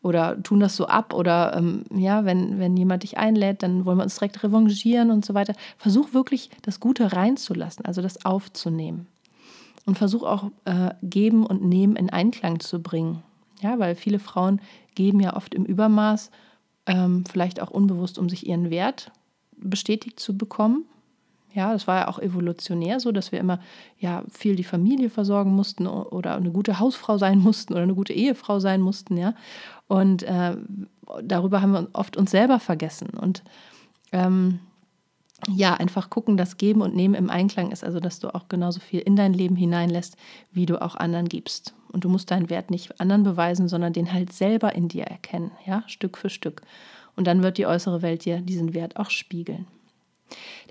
oder 0.07 0.41
tun 0.41 0.61
das 0.61 0.77
so 0.77 0.87
ab 0.87 1.13
oder 1.13 1.53
ähm, 1.55 1.83
ja, 1.93 2.23
wenn, 2.23 2.59
wenn 2.59 2.77
jemand 2.77 3.03
dich 3.03 3.17
einlädt, 3.17 3.61
dann 3.61 3.85
wollen 3.85 3.97
wir 3.97 4.03
uns 4.03 4.15
direkt 4.15 4.41
revanchieren 4.41 5.11
und 5.11 5.25
so 5.25 5.33
weiter. 5.33 5.53
Versuch 5.77 6.13
wirklich 6.13 6.49
das 6.61 6.79
Gute 6.79 7.11
reinzulassen, 7.11 7.85
also 7.85 8.01
das 8.01 8.25
aufzunehmen. 8.25 9.07
Und 9.85 9.97
versuch 9.97 10.23
auch 10.23 10.51
äh, 10.65 10.91
Geben 11.03 11.45
und 11.45 11.63
Nehmen 11.63 11.95
in 11.95 12.09
Einklang 12.09 12.61
zu 12.61 12.81
bringen. 12.81 13.21
Ja, 13.61 13.79
weil 13.79 13.95
viele 13.95 14.19
Frauen 14.19 14.61
geben 14.95 15.19
ja 15.19 15.35
oft 15.35 15.53
im 15.53 15.65
Übermaß, 15.65 16.31
ähm, 16.85 17.25
vielleicht 17.29 17.61
auch 17.61 17.69
unbewusst, 17.69 18.17
um 18.17 18.29
sich 18.29 18.47
ihren 18.47 18.69
Wert 18.69 19.11
bestätigt 19.57 20.19
zu 20.19 20.37
bekommen. 20.37 20.85
Ja, 21.57 21.73
das 21.73 21.87
war 21.87 22.01
ja 22.01 22.07
auch 22.07 22.19
evolutionär 22.19 22.99
so, 22.99 23.11
dass 23.11 23.31
wir 23.31 23.39
immer 23.39 23.59
ja 23.97 24.23
viel 24.31 24.55
die 24.55 24.63
Familie 24.63 25.09
versorgen 25.09 25.55
mussten 25.55 25.87
oder 25.87 26.35
eine 26.35 26.51
gute 26.51 26.77
Hausfrau 26.77 27.17
sein 27.17 27.39
mussten 27.39 27.73
oder 27.73 27.81
eine 27.81 27.95
gute 27.95 28.13
Ehefrau 28.13 28.59
sein 28.59 28.79
mussten, 28.79 29.17
ja. 29.17 29.33
Und 29.87 30.21
äh, 30.21 30.55
darüber 31.23 31.63
haben 31.63 31.71
wir 31.71 31.87
oft 31.93 32.15
uns 32.15 32.29
selber 32.29 32.59
vergessen. 32.59 33.09
Und 33.09 33.41
ähm, 34.11 34.59
ja, 35.47 35.73
einfach 35.73 36.11
gucken, 36.11 36.37
dass 36.37 36.57
Geben 36.57 36.81
und 36.81 36.95
Nehmen 36.95 37.15
im 37.15 37.31
Einklang 37.31 37.71
ist, 37.71 37.83
also 37.83 37.99
dass 37.99 38.19
du 38.19 38.35
auch 38.35 38.49
genauso 38.49 38.79
viel 38.79 38.99
in 38.99 39.15
dein 39.15 39.33
Leben 39.33 39.55
hineinlässt, 39.55 40.15
wie 40.51 40.67
du 40.67 40.79
auch 40.79 40.93
anderen 40.93 41.27
gibst. 41.27 41.73
Und 41.91 42.03
du 42.03 42.09
musst 42.09 42.29
deinen 42.29 42.51
Wert 42.51 42.69
nicht 42.69 43.01
anderen 43.01 43.23
beweisen, 43.23 43.67
sondern 43.67 43.93
den 43.93 44.13
halt 44.13 44.31
selber 44.31 44.75
in 44.75 44.89
dir 44.89 45.05
erkennen, 45.05 45.49
ja, 45.65 45.83
Stück 45.87 46.19
für 46.19 46.29
Stück. 46.29 46.61
Und 47.15 47.25
dann 47.25 47.41
wird 47.41 47.57
die 47.57 47.65
äußere 47.65 48.03
Welt 48.03 48.25
dir 48.25 48.41
diesen 48.41 48.75
Wert 48.75 48.97
auch 48.97 49.09
spiegeln. 49.09 49.65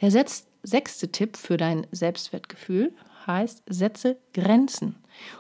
Der 0.01 0.11
sechste 0.67 1.13
Tipp 1.13 1.37
für 1.37 1.57
dein 1.57 1.87
Selbstwertgefühl 1.93 2.93
heißt, 3.27 3.63
setze 3.69 4.19
Grenzen. 4.35 4.97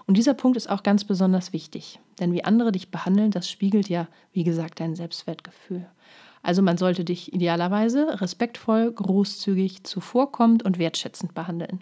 Und 0.06 0.16
dieser 0.16 0.35
Punkt 0.35 0.56
ist 0.56 0.71
auch 0.71 0.83
ganz 0.83 1.04
besonders 1.04 1.52
wichtig, 1.52 1.99
denn 2.21 2.33
wie 2.33 2.45
andere 2.45 2.73
dich 2.73 2.90
behandeln, 2.90 3.30
das 3.30 3.50
spiegelt 3.50 3.88
ja, 3.88 4.09
wie 4.33 4.45
gesagt, 4.45 4.80
dein 4.80 4.95
Selbstwertgefühl. 4.95 5.87
Also 6.42 6.62
man 6.62 6.78
sollte 6.78 7.04
dich 7.04 7.33
idealerweise 7.33 8.21
respektvoll, 8.21 8.92
großzügig, 8.92 9.83
zuvorkommend 9.83 10.62
und 10.62 10.78
wertschätzend 10.78 11.35
behandeln. 11.35 11.80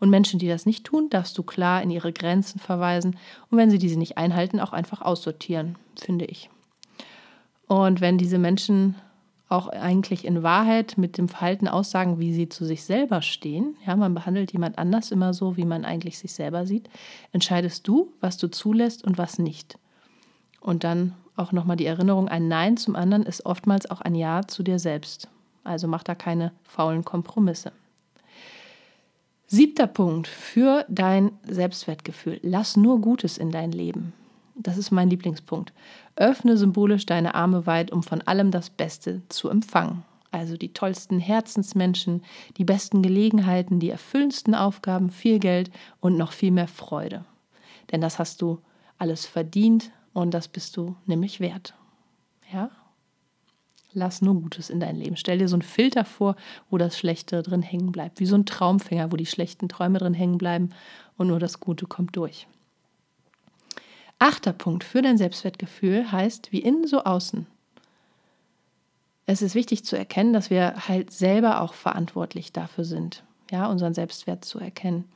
Und 0.00 0.10
Menschen, 0.10 0.40
die 0.40 0.48
das 0.48 0.66
nicht 0.66 0.84
tun, 0.84 1.08
darfst 1.08 1.38
du 1.38 1.44
klar 1.44 1.82
in 1.82 1.90
ihre 1.90 2.12
Grenzen 2.12 2.58
verweisen 2.58 3.16
und 3.50 3.58
wenn 3.58 3.70
sie 3.70 3.78
diese 3.78 3.98
nicht 3.98 4.18
einhalten, 4.18 4.60
auch 4.60 4.72
einfach 4.72 5.02
aussortieren, 5.02 5.76
finde 5.96 6.24
ich. 6.24 6.50
Und 7.68 8.00
wenn 8.00 8.18
diese 8.18 8.38
Menschen 8.38 8.96
auch 9.52 9.68
eigentlich 9.68 10.24
in 10.24 10.42
Wahrheit 10.42 10.96
mit 10.96 11.18
dem 11.18 11.28
Verhalten 11.28 11.68
aussagen, 11.68 12.18
wie 12.18 12.32
sie 12.32 12.48
zu 12.48 12.64
sich 12.64 12.84
selber 12.84 13.22
stehen, 13.22 13.76
ja, 13.86 13.94
man 13.94 14.14
behandelt 14.14 14.52
jemand 14.52 14.78
anders 14.78 15.10
immer 15.10 15.34
so, 15.34 15.56
wie 15.56 15.64
man 15.64 15.84
eigentlich 15.84 16.18
sich 16.18 16.32
selber 16.32 16.66
sieht, 16.66 16.88
entscheidest 17.32 17.86
du, 17.86 18.12
was 18.20 18.38
du 18.38 18.48
zulässt 18.48 19.04
und 19.04 19.18
was 19.18 19.38
nicht. 19.38 19.78
Und 20.60 20.84
dann 20.84 21.14
auch 21.36 21.52
nochmal 21.52 21.76
die 21.76 21.86
Erinnerung, 21.86 22.28
ein 22.28 22.48
Nein 22.48 22.76
zum 22.76 22.96
anderen 22.96 23.24
ist 23.24 23.46
oftmals 23.46 23.90
auch 23.90 24.00
ein 24.00 24.14
Ja 24.14 24.46
zu 24.46 24.62
dir 24.62 24.78
selbst. 24.78 25.28
Also 25.64 25.86
mach 25.86 26.02
da 26.02 26.14
keine 26.14 26.52
faulen 26.64 27.04
Kompromisse. 27.04 27.72
Siebter 29.46 29.86
Punkt 29.86 30.28
für 30.28 30.86
dein 30.88 31.32
Selbstwertgefühl. 31.46 32.40
Lass 32.42 32.76
nur 32.76 33.00
Gutes 33.00 33.36
in 33.36 33.50
dein 33.50 33.70
Leben. 33.70 34.14
Das 34.54 34.78
ist 34.78 34.90
mein 34.90 35.10
Lieblingspunkt. 35.10 35.72
Öffne 36.16 36.56
symbolisch 36.56 37.06
deine 37.06 37.34
Arme 37.34 37.66
weit, 37.66 37.90
um 37.90 38.02
von 38.02 38.22
allem 38.22 38.50
das 38.50 38.70
Beste 38.70 39.22
zu 39.28 39.48
empfangen. 39.48 40.04
Also 40.30 40.56
die 40.56 40.72
tollsten 40.72 41.18
Herzensmenschen, 41.18 42.22
die 42.56 42.64
besten 42.64 43.02
Gelegenheiten, 43.02 43.80
die 43.80 43.90
erfüllendsten 43.90 44.54
Aufgaben, 44.54 45.10
viel 45.10 45.38
Geld 45.38 45.70
und 46.00 46.16
noch 46.16 46.32
viel 46.32 46.50
mehr 46.50 46.68
Freude. 46.68 47.24
Denn 47.90 48.00
das 48.00 48.18
hast 48.18 48.40
du 48.40 48.58
alles 48.98 49.26
verdient 49.26 49.90
und 50.14 50.32
das 50.32 50.48
bist 50.48 50.76
du 50.76 50.96
nämlich 51.06 51.40
wert. 51.40 51.74
Ja? 52.52 52.70
Lass 53.92 54.22
nur 54.22 54.34
Gutes 54.34 54.70
in 54.70 54.80
dein 54.80 54.96
Leben. 54.96 55.16
Stell 55.16 55.38
dir 55.38 55.48
so 55.48 55.56
einen 55.56 55.62
Filter 55.62 56.06
vor, 56.06 56.36
wo 56.70 56.78
das 56.78 56.98
Schlechte 56.98 57.42
drin 57.42 57.60
hängen 57.60 57.92
bleibt. 57.92 58.20
Wie 58.20 58.26
so 58.26 58.36
ein 58.36 58.46
Traumfänger, 58.46 59.12
wo 59.12 59.16
die 59.16 59.26
schlechten 59.26 59.68
Träume 59.68 59.98
drin 59.98 60.14
hängen 60.14 60.38
bleiben 60.38 60.70
und 61.18 61.26
nur 61.26 61.38
das 61.38 61.60
Gute 61.60 61.86
kommt 61.86 62.16
durch. 62.16 62.46
Achter 64.24 64.52
Punkt 64.52 64.84
für 64.84 65.02
dein 65.02 65.18
Selbstwertgefühl 65.18 66.12
heißt, 66.12 66.52
wie 66.52 66.60
innen 66.60 66.86
so 66.86 67.02
außen. 67.02 67.44
Es 69.26 69.42
ist 69.42 69.56
wichtig 69.56 69.84
zu 69.84 69.96
erkennen, 69.96 70.32
dass 70.32 70.48
wir 70.48 70.86
halt 70.86 71.12
selber 71.12 71.60
auch 71.60 71.74
verantwortlich 71.74 72.52
dafür 72.52 72.84
sind, 72.84 73.24
ja, 73.50 73.66
unseren 73.66 73.94
Selbstwert 73.94 74.44
zu 74.44 74.60
erkennen. 74.60 75.06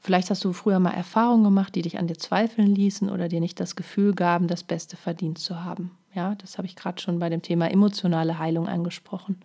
Vielleicht 0.00 0.30
hast 0.30 0.44
du 0.44 0.52
früher 0.52 0.78
mal 0.78 0.92
Erfahrungen 0.92 1.42
gemacht, 1.42 1.74
die 1.74 1.82
dich 1.82 1.98
an 1.98 2.06
dir 2.06 2.18
zweifeln 2.18 2.72
ließen 2.72 3.10
oder 3.10 3.26
dir 3.26 3.40
nicht 3.40 3.58
das 3.58 3.74
Gefühl 3.74 4.14
gaben, 4.14 4.46
das 4.46 4.62
Beste 4.62 4.96
verdient 4.96 5.38
zu 5.38 5.64
haben. 5.64 5.90
Ja, 6.14 6.36
das 6.36 6.56
habe 6.56 6.68
ich 6.68 6.76
gerade 6.76 7.02
schon 7.02 7.18
bei 7.18 7.30
dem 7.30 7.42
Thema 7.42 7.68
emotionale 7.68 8.38
Heilung 8.38 8.68
angesprochen. 8.68 9.40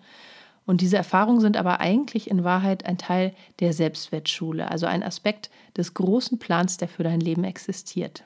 Und 0.68 0.82
diese 0.82 0.98
Erfahrungen 0.98 1.42
sind 1.42 1.58
aber 1.58 1.80
eigentlich 1.80 2.30
in 2.30 2.44
Wahrheit 2.44 2.86
ein 2.86 3.00
Teil 3.00 3.34
der 3.60 3.74
Selbstwertschule, 3.74 4.70
also 4.70 4.86
ein 4.86 5.02
Aspekt 5.02 5.50
des 5.76 5.96
großen 5.96 6.38
Plans, 6.38 6.78
der 6.78 6.88
für 6.88 7.02
dein 7.02 7.20
Leben 7.20 7.46
existiert. 7.46 8.26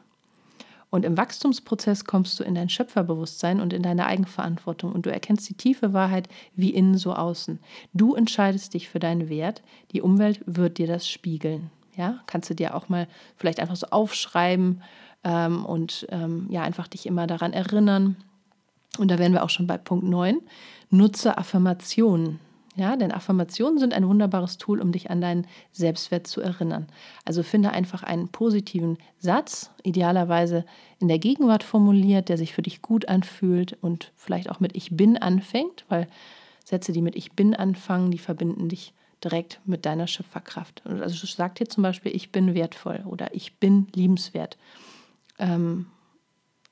Und 0.91 1.05
im 1.05 1.17
Wachstumsprozess 1.17 2.05
kommst 2.05 2.39
du 2.39 2.43
in 2.43 2.55
dein 2.55 2.69
Schöpferbewusstsein 2.69 3.59
und 3.61 3.73
in 3.73 3.83
deine 3.83 4.07
Eigenverantwortung 4.07 4.91
und 4.91 5.05
du 5.05 5.11
erkennst 5.11 5.47
die 5.49 5.53
tiefe 5.53 5.93
Wahrheit 5.93 6.27
wie 6.55 6.71
innen 6.71 6.97
so 6.97 7.13
außen. 7.13 7.59
Du 7.93 8.15
entscheidest 8.15 8.73
dich 8.73 8.89
für 8.89 8.99
deinen 8.99 9.29
Wert, 9.29 9.61
die 9.91 10.01
Umwelt 10.01 10.41
wird 10.45 10.79
dir 10.79 10.87
das 10.87 11.07
spiegeln. 11.07 11.69
Ja, 11.95 12.21
kannst 12.27 12.49
du 12.49 12.55
dir 12.55 12.75
auch 12.75 12.89
mal 12.89 13.07
vielleicht 13.35 13.59
einfach 13.59 13.75
so 13.75 13.87
aufschreiben 13.87 14.81
ähm, 15.23 15.65
und 15.65 16.07
ähm, 16.09 16.47
ja, 16.49 16.63
einfach 16.63 16.87
dich 16.87 17.05
immer 17.05 17.27
daran 17.27 17.53
erinnern. 17.53 18.15
Und 18.97 19.11
da 19.11 19.19
wären 19.19 19.33
wir 19.33 19.43
auch 19.43 19.49
schon 19.49 19.67
bei 19.67 19.77
Punkt 19.77 20.05
9. 20.05 20.39
Nutze 20.89 21.37
Affirmationen. 21.37 22.39
Ja, 22.79 22.95
denn 22.95 23.11
Affirmationen 23.11 23.77
sind 23.77 23.93
ein 23.93 24.07
wunderbares 24.07 24.57
Tool, 24.57 24.79
um 24.79 24.93
dich 24.93 25.11
an 25.11 25.19
deinen 25.19 25.45
Selbstwert 25.73 26.27
zu 26.27 26.39
erinnern. 26.39 26.87
Also 27.25 27.43
finde 27.43 27.71
einfach 27.71 28.03
einen 28.03 28.29
positiven 28.29 28.97
Satz, 29.17 29.69
idealerweise 29.83 30.63
in 30.97 31.09
der 31.09 31.19
Gegenwart 31.19 31.63
formuliert, 31.63 32.29
der 32.29 32.37
sich 32.37 32.53
für 32.53 32.61
dich 32.61 32.81
gut 32.81 33.09
anfühlt 33.09 33.77
und 33.81 34.13
vielleicht 34.15 34.49
auch 34.49 34.61
mit 34.61 34.77
Ich 34.77 34.95
bin 34.95 35.17
anfängt, 35.17 35.83
weil 35.89 36.07
Sätze, 36.63 36.93
die 36.93 37.01
mit 37.01 37.17
Ich 37.17 37.33
bin 37.33 37.53
anfangen, 37.53 38.11
die 38.11 38.17
verbinden 38.17 38.69
dich 38.69 38.93
direkt 39.21 39.59
mit 39.65 39.85
deiner 39.85 40.07
Schöpferkraft. 40.07 40.81
Also 40.85 41.27
sag 41.27 41.55
dir 41.55 41.67
zum 41.67 41.83
Beispiel, 41.83 42.15
ich 42.15 42.31
bin 42.31 42.53
wertvoll 42.53 43.03
oder 43.05 43.35
ich 43.35 43.57
bin 43.57 43.87
liebenswert 43.93 44.57
ähm, 45.37 45.87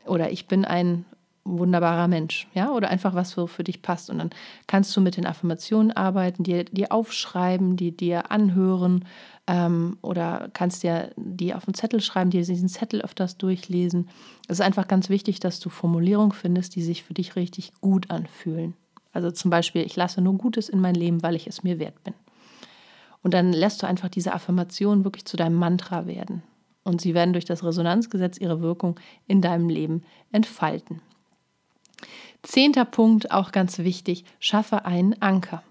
oder 0.05 0.31
ich 0.31 0.47
bin 0.47 0.63
ein 0.63 1.03
wunderbarer 1.47 2.07
Mensch, 2.07 2.47
ja, 2.53 2.71
oder 2.71 2.89
einfach 2.89 3.13
was 3.13 3.31
so 3.31 3.47
für 3.47 3.63
dich 3.63 3.81
passt. 3.81 4.09
Und 4.09 4.19
dann 4.19 4.29
kannst 4.67 4.95
du 4.95 5.01
mit 5.01 5.17
den 5.17 5.25
Affirmationen 5.25 5.91
arbeiten, 5.91 6.43
dir, 6.43 6.65
dir 6.65 6.91
aufschreiben, 6.91 7.77
die 7.77 7.95
dir 7.95 8.31
anhören 8.31 9.05
ähm, 9.47 9.97
oder 10.01 10.49
kannst 10.53 10.83
dir 10.83 11.11
die 11.15 11.53
auf 11.53 11.67
einen 11.67 11.73
Zettel 11.73 12.01
schreiben, 12.01 12.29
dir 12.29 12.43
diesen 12.43 12.69
Zettel 12.69 13.01
öfters 13.01 13.37
durchlesen. 13.37 14.09
Es 14.47 14.59
ist 14.59 14.65
einfach 14.65 14.87
ganz 14.87 15.09
wichtig, 15.09 15.39
dass 15.39 15.59
du 15.59 15.69
Formulierungen 15.69 16.33
findest, 16.33 16.75
die 16.75 16.83
sich 16.83 17.03
für 17.03 17.13
dich 17.13 17.35
richtig 17.35 17.73
gut 17.81 18.11
anfühlen. 18.11 18.75
Also 19.13 19.31
zum 19.31 19.49
Beispiel, 19.49 19.83
ich 19.83 19.95
lasse 19.95 20.21
nur 20.21 20.37
Gutes 20.37 20.69
in 20.69 20.79
mein 20.79 20.95
Leben, 20.95 21.23
weil 21.23 21.35
ich 21.35 21.47
es 21.47 21.63
mir 21.63 21.79
wert 21.79 22.03
bin. 22.03 22.13
Und 23.23 23.33
dann 23.33 23.51
lässt 23.51 23.81
du 23.81 23.87
einfach 23.87 24.09
diese 24.09 24.33
Affirmationen 24.33 25.03
wirklich 25.03 25.25
zu 25.25 25.37
deinem 25.37 25.55
Mantra 25.55 26.05
werden. 26.05 26.43
Und 26.83 27.01
sie 27.01 27.13
werden 27.13 27.33
durch 27.33 27.45
das 27.45 27.63
Resonanzgesetz 27.63 28.37
ihre 28.37 28.61
Wirkung 28.61 28.99
in 29.25 29.41
deinem 29.41 29.69
Leben 29.69 30.03
entfalten. 30.31 31.01
Zehnter 32.43 32.85
Punkt, 32.85 33.31
auch 33.31 33.51
ganz 33.51 33.79
wichtig, 33.79 34.25
schaffe 34.39 34.85
einen 34.85 35.21
Anker. 35.21 35.63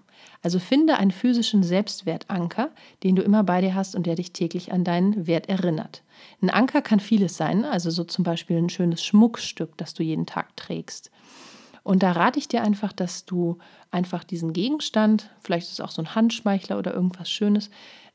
Also 0.43 0.59
finde 0.59 0.97
einen 0.97 1.11
physischen 1.11 1.63
Selbstwertanker, 1.63 2.69
den 3.03 3.15
du 3.15 3.21
immer 3.21 3.43
bei 3.43 3.61
dir 3.61 3.75
hast 3.75 3.95
und 3.95 4.05
der 4.05 4.15
dich 4.15 4.33
täglich 4.33 4.71
an 4.71 4.83
deinen 4.83 5.27
Wert 5.27 5.49
erinnert. 5.49 6.03
Ein 6.41 6.49
Anker 6.49 6.81
kann 6.81 6.99
vieles 6.99 7.37
sein, 7.37 7.65
also 7.65 7.89
so 7.89 8.03
zum 8.03 8.23
Beispiel 8.23 8.57
ein 8.57 8.69
schönes 8.69 9.03
Schmuckstück, 9.03 9.77
das 9.77 9.93
du 9.93 10.03
jeden 10.03 10.25
Tag 10.25 10.55
trägst. 10.55 11.11
Und 11.83 12.03
da 12.03 12.11
rate 12.11 12.37
ich 12.37 12.47
dir 12.47 12.63
einfach, 12.63 12.91
dass 12.91 13.25
du 13.25 13.57
einfach 13.91 14.23
diesen 14.23 14.53
Gegenstand, 14.53 15.29
vielleicht 15.41 15.67
ist 15.67 15.73
es 15.73 15.81
auch 15.81 15.91
so 15.91 16.01
ein 16.01 16.15
Handschmeichler 16.15 16.77
oder 16.77 16.93
irgendwas 16.93 17.29
Schönes, 17.29 17.69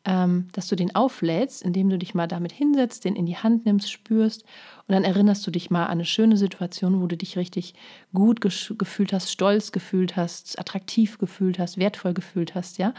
ähm, 0.05 0.49
dass 0.53 0.67
du 0.69 0.77
den 0.77 0.95
auflädst, 0.95 1.63
indem 1.63 1.89
du 1.89 1.99
dich 1.99 2.15
mal 2.15 2.27
damit 2.27 2.53
hinsetzt, 2.53 3.05
den 3.05 3.15
in 3.15 3.27
die 3.27 3.37
Hand 3.37 3.65
nimmst, 3.65 3.91
spürst 3.91 4.43
und 4.87 4.95
dann 4.95 5.05
erinnerst 5.05 5.47
du 5.47 5.51
dich 5.51 5.71
mal 5.71 5.85
an 5.85 5.93
eine 5.93 6.05
schöne 6.05 6.37
Situation, 6.37 7.01
wo 7.01 7.07
du 7.07 7.17
dich 7.17 7.37
richtig 7.37 7.75
gut 8.13 8.41
gefühlt 8.41 9.13
hast, 9.13 9.31
stolz 9.31 9.71
gefühlt 9.73 10.17
hast, 10.17 10.59
attraktiv 10.59 11.19
gefühlt 11.19 11.59
hast, 11.59 11.79
wertvoll 11.79 12.15
gefühlt 12.15 12.55
hast, 12.55 12.79
ja. 12.79 12.95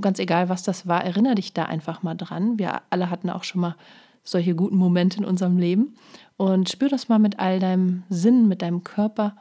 Ganz 0.00 0.18
egal, 0.18 0.48
was 0.48 0.62
das 0.62 0.86
war, 0.86 1.04
erinnere 1.04 1.36
dich 1.36 1.52
da 1.52 1.64
einfach 1.64 2.02
mal 2.02 2.14
dran. 2.14 2.58
Wir 2.58 2.82
alle 2.90 3.10
hatten 3.10 3.30
auch 3.30 3.44
schon 3.44 3.60
mal 3.60 3.76
solche 4.22 4.54
guten 4.54 4.76
Momente 4.76 5.18
in 5.18 5.24
unserem 5.24 5.56
Leben 5.56 5.94
und 6.36 6.68
spür 6.68 6.88
das 6.88 7.08
mal 7.08 7.18
mit 7.18 7.38
all 7.38 7.60
deinem 7.60 8.02
Sinn, 8.08 8.48
mit 8.48 8.62
deinem 8.62 8.84
Körper 8.84 9.36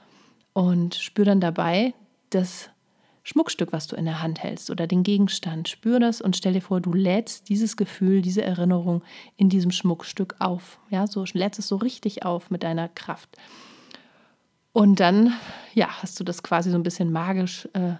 und 0.54 0.96
spür 0.96 1.26
dann 1.26 1.42
dabei 1.42 1.94
das 2.30 2.70
Schmuckstück, 3.28 3.74
was 3.74 3.88
du 3.88 3.96
in 3.96 4.06
der 4.06 4.22
Hand 4.22 4.44
hältst 4.44 4.70
oder 4.70 4.86
den 4.86 5.02
Gegenstand. 5.02 5.68
Spür 5.68 6.00
das 6.00 6.22
und 6.22 6.38
stell 6.38 6.54
dir 6.54 6.62
vor, 6.62 6.80
du 6.80 6.94
lädst 6.94 7.50
dieses 7.50 7.76
Gefühl, 7.76 8.22
diese 8.22 8.44
Erinnerung 8.44 9.04
in 9.36 9.50
diesem 9.50 9.72
Schmuckstück 9.72 10.36
auf. 10.38 10.78
Ja, 10.92 11.08
so 11.08 11.26
lädst 11.34 11.58
es 11.58 11.68
so 11.68 11.78
richtig 11.78 12.24
auf 12.24 12.52
mit 12.52 12.62
deiner 12.62 12.88
Kraft. 12.88 13.36
Und 14.74 15.00
dann, 15.00 15.34
ja, 15.74 15.88
hast 16.04 16.20
du 16.20 16.24
das 16.24 16.44
quasi 16.44 16.70
so 16.70 16.78
ein 16.78 16.84
bisschen 16.84 17.12
magisch 17.12 17.68
äh, 17.74 17.96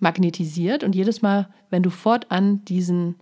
magnetisiert 0.00 0.82
und 0.82 0.96
jedes 0.96 1.22
Mal, 1.22 1.48
wenn 1.70 1.84
du 1.84 1.90
fortan 1.90 2.64
diesen 2.64 3.14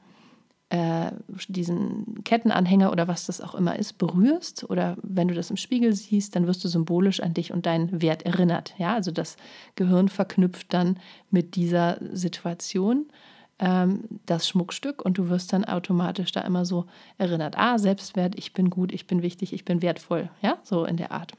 diesen 1.48 2.24
Kettenanhänger 2.24 2.92
oder 2.92 3.06
was 3.06 3.26
das 3.26 3.42
auch 3.42 3.54
immer 3.54 3.78
ist, 3.78 3.98
berührst 3.98 4.68
oder 4.70 4.96
wenn 5.02 5.28
du 5.28 5.34
das 5.34 5.50
im 5.50 5.58
Spiegel 5.58 5.92
siehst, 5.92 6.34
dann 6.34 6.46
wirst 6.46 6.64
du 6.64 6.68
symbolisch 6.68 7.20
an 7.20 7.34
dich 7.34 7.52
und 7.52 7.66
deinen 7.66 8.00
Wert 8.00 8.22
erinnert. 8.22 8.74
Ja, 8.78 8.94
also 8.94 9.10
das 9.10 9.36
Gehirn 9.76 10.08
verknüpft 10.08 10.72
dann 10.72 10.98
mit 11.30 11.56
dieser 11.56 11.98
Situation 12.12 13.06
ähm, 13.58 14.04
das 14.24 14.48
Schmuckstück 14.48 15.04
und 15.04 15.18
du 15.18 15.28
wirst 15.28 15.52
dann 15.52 15.66
automatisch 15.66 16.32
da 16.32 16.40
immer 16.40 16.64
so 16.64 16.86
erinnert. 17.18 17.58
Ah, 17.58 17.78
Selbstwert, 17.78 18.34
ich 18.38 18.54
bin 18.54 18.70
gut, 18.70 18.92
ich 18.92 19.06
bin 19.06 19.20
wichtig, 19.20 19.52
ich 19.52 19.66
bin 19.66 19.82
wertvoll. 19.82 20.30
Ja, 20.40 20.58
so 20.62 20.86
in 20.86 20.96
der 20.96 21.12
Art. 21.12 21.32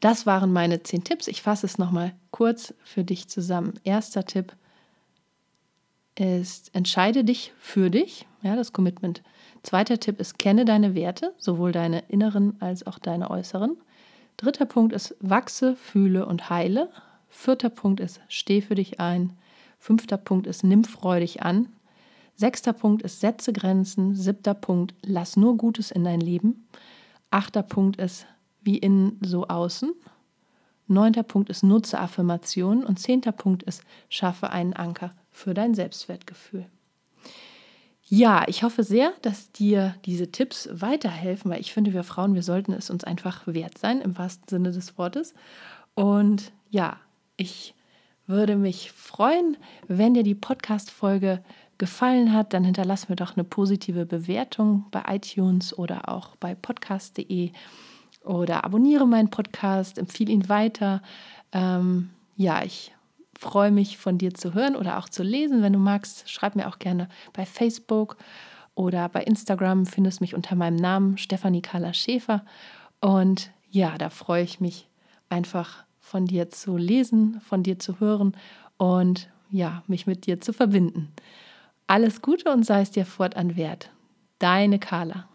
Das 0.00 0.24
waren 0.24 0.52
meine 0.52 0.82
zehn 0.82 1.04
Tipps. 1.04 1.28
Ich 1.28 1.42
fasse 1.42 1.66
es 1.66 1.76
nochmal 1.76 2.14
kurz 2.30 2.74
für 2.84 3.04
dich 3.04 3.28
zusammen. 3.28 3.74
Erster 3.84 4.24
Tipp 4.24 4.56
ist, 6.18 6.74
entscheide 6.74 7.24
dich 7.24 7.52
für 7.58 7.90
dich, 7.90 8.26
ja, 8.42 8.56
das 8.56 8.72
Commitment. 8.72 9.22
Zweiter 9.62 9.98
Tipp 9.98 10.20
ist, 10.20 10.38
kenne 10.38 10.64
deine 10.64 10.94
Werte, 10.94 11.34
sowohl 11.38 11.72
deine 11.72 12.00
inneren 12.08 12.60
als 12.60 12.86
auch 12.86 12.98
deine 12.98 13.30
äußeren. 13.30 13.76
Dritter 14.36 14.66
Punkt 14.66 14.92
ist, 14.92 15.16
wachse, 15.20 15.76
fühle 15.76 16.26
und 16.26 16.50
heile. 16.50 16.90
Vierter 17.28 17.70
Punkt 17.70 18.00
ist, 18.00 18.20
steh 18.28 18.60
für 18.60 18.74
dich 18.74 19.00
ein. 19.00 19.32
Fünfter 19.78 20.16
Punkt 20.16 20.46
ist, 20.46 20.62
nimm 20.64 20.84
freudig 20.84 21.42
an. 21.42 21.68
Sechster 22.34 22.72
Punkt 22.72 23.02
ist, 23.02 23.20
setze 23.20 23.52
Grenzen. 23.52 24.14
Siebter 24.14 24.54
Punkt, 24.54 24.94
lass 25.02 25.36
nur 25.36 25.56
Gutes 25.56 25.90
in 25.90 26.04
dein 26.04 26.20
Leben. 26.20 26.66
Achter 27.30 27.62
Punkt 27.62 27.96
ist, 27.98 28.26
wie 28.62 28.78
innen 28.78 29.18
so 29.22 29.48
außen. 29.48 29.92
Neunter 30.86 31.22
Punkt 31.22 31.48
ist, 31.48 31.62
nutze 31.62 31.98
Affirmationen. 31.98 32.84
Und 32.84 32.98
zehnter 32.98 33.32
Punkt 33.32 33.62
ist, 33.62 33.82
schaffe 34.08 34.50
einen 34.50 34.74
Anker 34.74 35.14
für 35.36 35.52
dein 35.52 35.74
Selbstwertgefühl. 35.74 36.66
Ja, 38.08 38.44
ich 38.46 38.62
hoffe 38.62 38.84
sehr, 38.84 39.12
dass 39.22 39.52
dir 39.52 39.94
diese 40.06 40.30
Tipps 40.30 40.68
weiterhelfen, 40.72 41.50
weil 41.50 41.60
ich 41.60 41.74
finde, 41.74 41.92
wir 41.92 42.04
Frauen, 42.04 42.34
wir 42.34 42.42
sollten 42.42 42.72
es 42.72 42.88
uns 42.88 43.04
einfach 43.04 43.46
wert 43.46 43.76
sein, 43.76 44.00
im 44.00 44.16
wahrsten 44.16 44.48
Sinne 44.48 44.70
des 44.70 44.96
Wortes. 44.96 45.34
Und 45.94 46.52
ja, 46.70 46.98
ich 47.36 47.74
würde 48.26 48.56
mich 48.56 48.92
freuen, 48.92 49.56
wenn 49.88 50.14
dir 50.14 50.22
die 50.22 50.34
Podcast-Folge 50.34 51.42
gefallen 51.78 52.32
hat, 52.32 52.54
dann 52.54 52.64
hinterlass 52.64 53.08
mir 53.10 53.16
doch 53.16 53.36
eine 53.36 53.44
positive 53.44 54.06
Bewertung 54.06 54.86
bei 54.90 55.02
iTunes 55.08 55.76
oder 55.76 56.08
auch 56.08 56.36
bei 56.36 56.54
podcast.de 56.54 57.50
oder 58.24 58.64
abonniere 58.64 59.06
meinen 59.06 59.30
Podcast, 59.30 59.98
empfehle 59.98 60.32
ihn 60.32 60.48
weiter. 60.48 61.02
Ähm, 61.52 62.10
ja, 62.36 62.64
ich 62.64 62.95
freue 63.38 63.70
mich 63.70 63.98
von 63.98 64.18
dir 64.18 64.34
zu 64.34 64.54
hören 64.54 64.76
oder 64.76 64.98
auch 64.98 65.08
zu 65.08 65.22
lesen. 65.22 65.62
Wenn 65.62 65.72
du 65.72 65.78
magst, 65.78 66.30
schreib 66.30 66.56
mir 66.56 66.68
auch 66.68 66.78
gerne 66.78 67.08
bei 67.32 67.46
Facebook 67.46 68.16
oder 68.74 69.08
bei 69.08 69.22
Instagram. 69.22 69.86
Findest 69.86 70.20
mich 70.20 70.34
unter 70.34 70.54
meinem 70.54 70.76
Namen 70.76 71.18
Stefanie 71.18 71.62
Carla 71.62 71.92
Schäfer. 71.92 72.44
Und 73.00 73.50
ja, 73.70 73.98
da 73.98 74.10
freue 74.10 74.42
ich 74.42 74.60
mich 74.60 74.88
einfach 75.28 75.84
von 76.00 76.26
dir 76.26 76.50
zu 76.50 76.76
lesen, 76.76 77.40
von 77.40 77.62
dir 77.62 77.78
zu 77.78 78.00
hören 78.00 78.36
und 78.76 79.28
ja, 79.50 79.82
mich 79.86 80.06
mit 80.06 80.26
dir 80.26 80.40
zu 80.40 80.52
verbinden. 80.52 81.12
Alles 81.86 82.22
Gute 82.22 82.50
und 82.52 82.64
sei 82.64 82.82
es 82.82 82.90
dir 82.90 83.06
fortan 83.06 83.56
wert. 83.56 83.90
Deine 84.38 84.78
Carla. 84.78 85.28